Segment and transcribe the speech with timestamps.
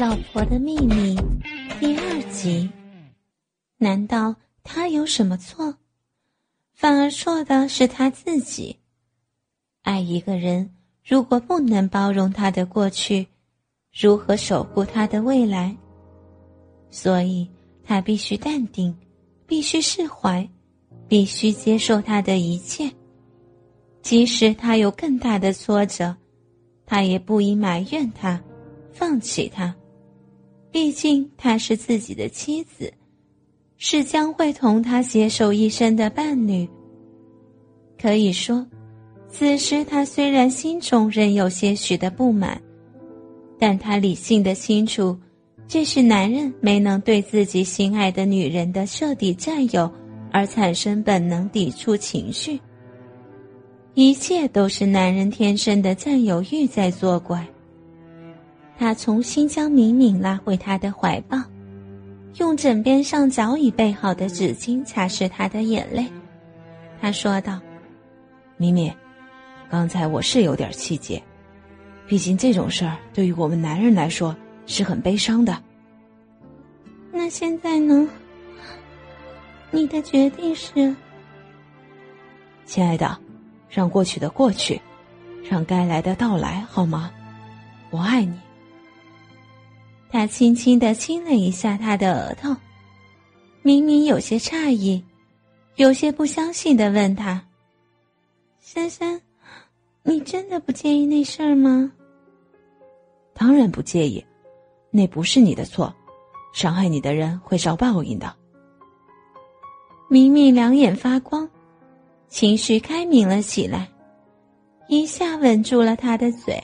[0.00, 1.16] 老婆的秘密
[1.80, 2.70] 第二集。
[3.78, 4.32] 难道
[4.62, 5.74] 他有什么错？
[6.72, 8.76] 反而错的是他自己。
[9.82, 10.70] 爱一个人，
[11.04, 13.26] 如果不能包容他的过去，
[13.92, 15.76] 如何守护他的未来？
[16.90, 17.48] 所以
[17.82, 18.96] 他必须淡定，
[19.48, 20.48] 必须释怀，
[21.08, 22.88] 必须接受他的一切。
[24.00, 26.14] 即使他有更大的挫折，
[26.86, 28.40] 他也不应埋怨他，
[28.92, 29.74] 放弃他。
[30.70, 32.92] 毕竟她是自己的妻子，
[33.76, 36.68] 是将会同他携手一生的伴侣。
[38.00, 38.66] 可以说，
[39.30, 42.60] 此时他虽然心中仍有些许的不满，
[43.58, 45.18] 但他理性的清楚，
[45.66, 49.90] 这是男人没能对自己心爱的女人的彻底占有
[50.30, 52.60] 而产生本能抵触情绪。
[53.94, 57.44] 一切都是男人天生的占有欲在作怪。
[58.78, 61.36] 他重新将敏敏拉回他的怀抱，
[62.36, 66.06] 用枕边上早已备好的纸巾擦拭她的眼泪。
[67.00, 67.58] 他说道
[68.56, 68.92] ：“敏敏，
[69.68, 71.20] 刚才我是有点气结，
[72.06, 74.34] 毕竟这种事儿对于我们男人来说
[74.66, 75.60] 是很悲伤的。
[77.12, 78.08] 那现在呢？
[79.72, 80.94] 你的决定是？
[82.64, 83.18] 亲爱的，
[83.68, 84.80] 让过去的过去，
[85.50, 87.10] 让该来的到来，好吗？
[87.90, 88.32] 我爱你。”
[90.10, 92.54] 他轻轻的亲了一下他的额头，
[93.62, 95.02] 明明有些诧异，
[95.76, 97.44] 有些不相信的问他
[98.60, 99.20] ：“珊珊，
[100.02, 101.92] 你真的不介意那事儿吗
[103.34, 104.24] ？”“当然不介意，
[104.90, 105.94] 那不是你的错，
[106.52, 108.34] 伤害你的人会遭报应的。”
[110.10, 111.46] 明明两眼发光，
[112.28, 113.86] 情绪开明了起来，
[114.88, 116.58] 一下吻住了他的嘴。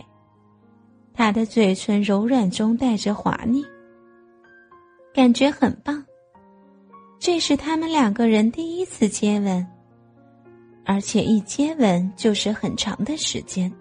[1.14, 3.64] 他的嘴唇柔软中带着滑腻，
[5.14, 6.04] 感觉很棒。
[7.20, 9.66] 这是他们两个人第一次接吻，
[10.84, 13.72] 而且一接吻就是很长的时间，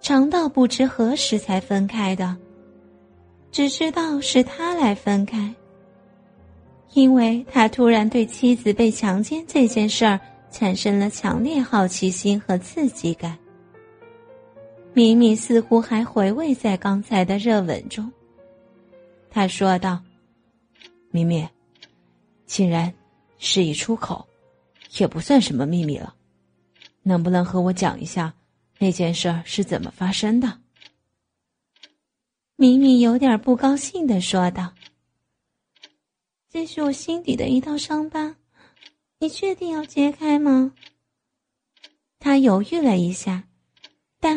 [0.00, 2.36] 长到不知何时才分开的。
[3.50, 5.52] 只知道是他来分开，
[6.92, 13.36] 因为他突然对妻子被强奸这件事儿产生了强烈好奇心和刺激感。
[14.96, 18.10] 米米似乎还回味在刚才的热吻中。
[19.28, 20.00] 他说道
[21.10, 21.44] ：“米米，
[22.46, 22.94] 既然
[23.38, 24.24] 事已出口，
[24.98, 26.14] 也不算什么秘密了。
[27.02, 28.32] 能不能和我讲一下
[28.78, 30.60] 那件事是怎么发生的？”
[32.54, 34.72] 米米有点不高兴的说道
[36.48, 38.36] ：“这是我心底的一道伤疤，
[39.18, 40.72] 你确定要揭开吗？”
[42.20, 43.42] 他犹豫了一下。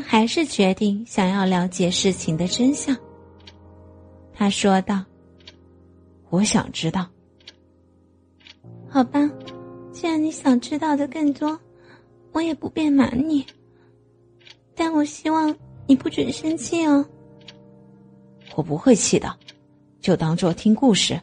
[0.09, 2.95] 但还是决定想要了解事情的真相。
[4.33, 5.03] 他说道
[6.31, 7.05] ：“我想知道。”
[8.87, 9.29] 好吧，
[9.91, 11.59] 既然你想知道的更多，
[12.31, 13.45] 我也不便瞒你。
[14.73, 15.53] 但我希望
[15.85, 17.05] 你不准生气哦。
[18.55, 19.37] 我不会气的，
[19.99, 21.19] 就当做听故事。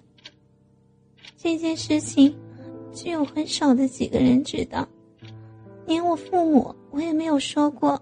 [1.39, 2.37] 这件事情
[2.93, 4.87] 只有很少的几个人知道，
[5.87, 8.01] 连我父母，我也没有说过。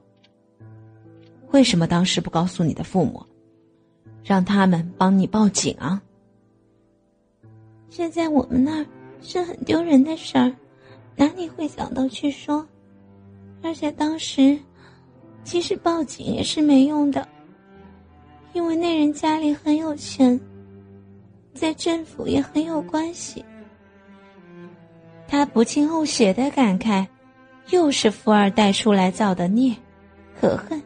[1.53, 3.25] 为什么当时不告诉你的父母，
[4.25, 6.03] 让他们帮你报警啊？
[7.91, 8.85] 这在我们那
[9.21, 10.51] 是很丢人的事儿，
[11.15, 12.67] 哪里会想到去说？
[13.63, 14.59] 而且当时，
[15.45, 17.29] 即使报警也是没用的，
[18.55, 20.41] 因为那人家里很有钱，
[21.53, 23.45] 在政府也很有关系。
[25.29, 27.07] 他不禁呕血的感慨：
[27.71, 29.77] 又是富二代出来造的孽，
[30.41, 30.83] 可恨。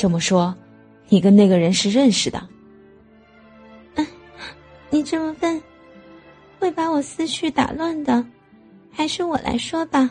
[0.00, 0.54] 这么说，
[1.08, 2.48] 你跟那个人是认识的？
[3.96, 4.06] 哎，
[4.90, 5.60] 你这么问，
[6.60, 8.24] 会把我思绪打乱的，
[8.92, 10.08] 还是我来说吧？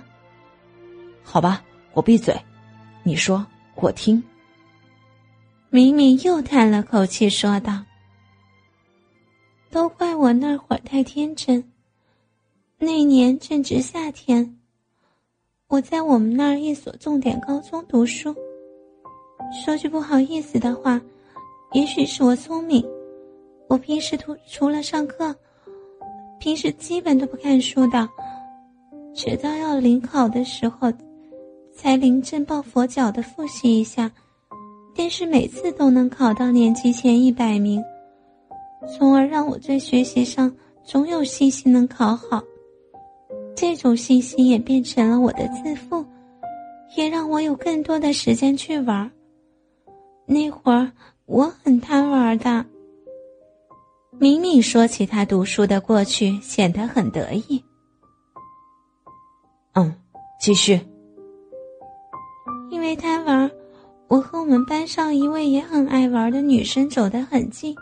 [1.23, 2.37] 好吧，我闭嘴，
[3.01, 4.21] 你说，我听。
[5.69, 7.81] 明明又叹了口气，说道
[9.71, 11.63] ：“都怪我那会儿太天真。
[12.77, 14.57] 那年正值夏天，
[15.67, 18.35] 我在我们那儿一所重点高中读书。”
[19.51, 21.01] 说句不好意思的话，
[21.73, 22.85] 也许是我聪明。
[23.67, 25.35] 我平时除除了上课，
[26.39, 28.07] 平时基本都不看书的，
[29.13, 30.91] 直到要临考的时候，
[31.73, 34.11] 才临阵抱佛脚的复习一下。
[34.95, 37.83] 但是每次都能考到年级前一百名，
[38.97, 40.51] 从而让我在学习上
[40.83, 42.41] 总有信心能考好。
[43.55, 46.05] 这种信心也变成了我的自负，
[46.95, 49.11] 也让我有更多的时间去玩。
[50.29, 50.91] 那会儿
[51.25, 52.65] 我很贪玩的。
[54.19, 57.63] 明明说起他读书的过去，显得很得意。
[59.73, 59.95] 嗯，
[60.39, 60.79] 继续。
[62.69, 63.49] 因为贪玩，
[64.07, 67.73] 我和我们班上一位也很爱玩的女生走得很近。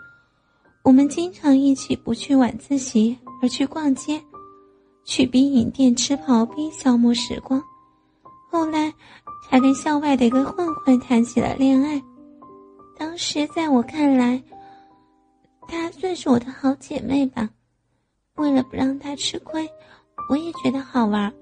[0.83, 4.21] 我们经常一起不去晚自习，而去逛街，
[5.03, 7.59] 去冰饮店吃刨冰消磨时光。
[8.51, 8.93] 后来，
[9.49, 11.99] 他跟校外的一个混混谈起了恋爱。
[13.15, 14.43] 当时在我看来，
[15.69, 17.49] 她算是我的好姐妹吧。
[18.35, 19.65] 为了不让她吃亏，
[20.29, 21.33] 我也觉得好玩。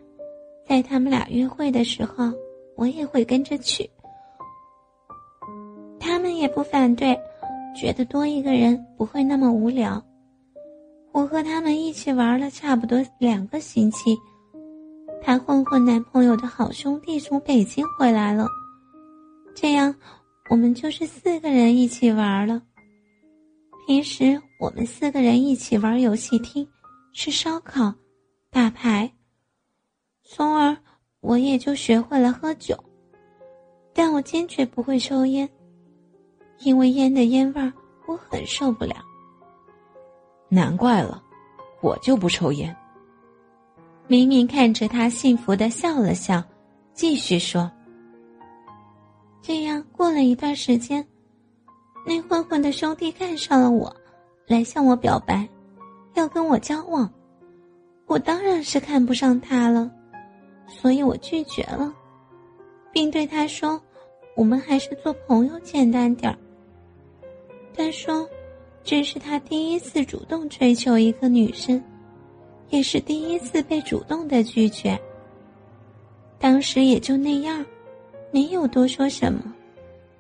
[0.69, 2.31] 在他们俩约会的时候，
[2.77, 3.89] 我也会跟着去。
[5.99, 7.19] 他们也不反对。
[7.75, 9.99] 觉得多一个人不会那么无聊。
[11.11, 14.15] 我和他们一起玩了差不多两个星期。
[15.23, 18.45] 她混混男朋友的好兄弟从北京回来了，
[19.55, 19.95] 这样
[20.53, 22.61] 我们就是四个人一起玩了。
[23.88, 26.67] 平时我们四个人一起玩游戏厅、
[27.11, 27.91] 吃烧烤、
[28.51, 29.11] 打牌，
[30.21, 30.77] 从而
[31.21, 32.77] 我也就学会了喝酒。
[33.95, 35.50] 但我坚决不会抽烟。
[36.59, 37.73] 因为烟的烟味儿，
[38.05, 38.95] 我很受不了。
[40.50, 41.19] 难怪了，
[41.81, 42.75] 我就不抽烟。
[44.05, 46.44] 明明看着他幸福的笑了笑，
[46.94, 47.71] 继续说
[49.45, 51.05] ：“这样过了一段时间，
[52.07, 53.93] 那混混的兄弟看上了我，
[54.47, 55.45] 来向我表白，
[56.13, 57.11] 要跟我交往。
[58.05, 59.91] 我当然是看不上他了，
[60.65, 61.93] 所以我拒绝了，
[62.93, 63.79] 并对他说
[64.37, 66.39] ：‘我们还是做朋友简单点儿。’”
[67.75, 68.25] 他说
[68.81, 71.83] ：“这是他第一次主动追求一个女生，
[72.69, 74.97] 也是第一次被主动的拒绝。
[76.39, 77.65] 当时也就那样，
[78.33, 79.53] 没有多说什么，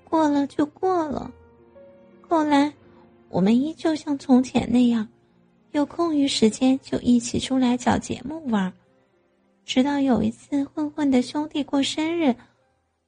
[0.07, 1.29] 过了就过了。
[2.21, 2.71] 后来，
[3.29, 5.07] 我们依旧像从前那样，
[5.71, 8.71] 有空余时间就一起出来找节目玩。
[9.65, 12.35] 直到有一次，混混的兄弟过生日，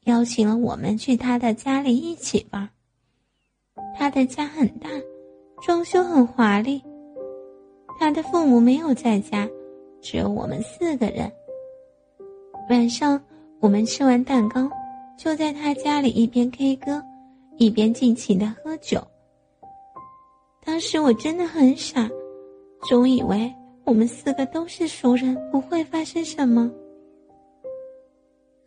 [0.05, 2.67] 邀请了我们去他的家里一起玩。”
[3.95, 4.89] 他的家很大，
[5.61, 6.81] 装修很华丽。
[7.99, 9.47] 他的父母没有在家，
[10.01, 11.31] 只有我们四个人。
[12.69, 13.21] 晚上，
[13.59, 14.67] 我们吃完蛋糕，
[15.17, 17.01] 就在他家里一边 K 歌，
[17.57, 19.01] 一边尽情的喝酒。
[20.63, 22.09] 当时我真的很傻，
[22.89, 23.53] 总以为
[23.83, 26.71] 我们四个都是熟人，不会发生什么。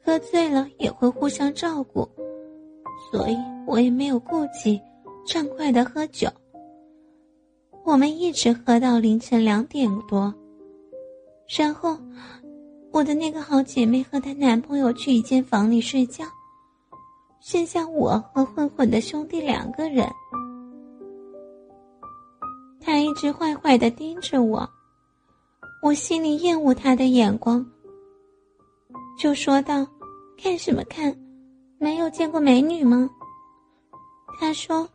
[0.04, 2.08] 喝醉了也会互相照顾，
[3.10, 3.36] 所以
[3.66, 4.80] 我也没有顾忌。
[5.26, 6.26] 畅快的喝酒，
[7.84, 10.34] 我们一直喝到凌晨两点多。
[11.46, 11.98] 然后，
[12.92, 16.24] 我的那个好姐妹和她男朋友去一间房里睡觉，
[17.40, 20.06] 剩下我和混混的兄弟两个人。
[22.80, 24.68] 他一直坏坏的盯着我，
[25.82, 27.64] 我心里厌恶他的眼光，
[29.18, 29.86] 就说道
[30.40, 31.14] ：“看什么看？
[31.78, 33.08] 没有见过美女吗？”
[34.40, 34.88] 他说。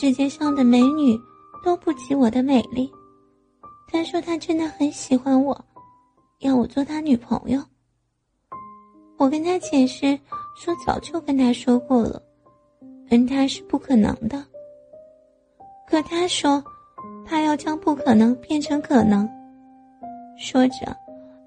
[0.00, 1.20] 世界上的美女
[1.62, 2.90] 都不及我的美丽。
[3.86, 5.62] 他说他真的很喜欢我，
[6.38, 7.62] 要我做他女朋友。
[9.18, 10.18] 我跟他解释
[10.56, 12.22] 说早就跟他说过了，
[13.08, 14.44] 跟他是不可能的。
[15.86, 16.62] 可他说
[17.26, 19.28] 他要将不可能变成可能。
[20.38, 20.96] 说着，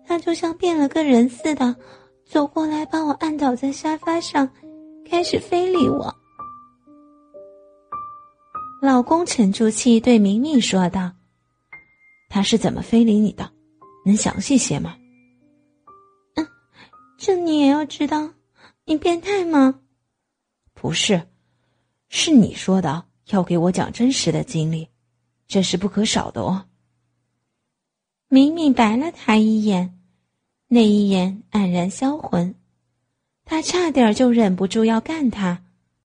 [0.05, 1.75] 他就像变了个人似的，
[2.25, 4.49] 走过来把我按倒在沙发上，
[5.09, 6.13] 开始非礼我。
[8.81, 11.11] 老公沉住气对明明说道
[12.29, 13.49] ：“他是怎么非礼你的？
[14.05, 14.95] 能详细些吗
[16.37, 16.47] ？”“嗯，
[17.17, 18.29] 这你也要知道？
[18.87, 19.81] 你变态吗
[20.73, 21.27] ？”“不是，
[22.07, 24.87] 是你说的要给我讲真实的经历，
[25.45, 26.65] 这是不可少的哦。”
[28.29, 29.99] 明明白了他一眼，
[30.67, 32.55] 那一眼黯然销魂，
[33.43, 35.63] 他差点就忍不住要干他。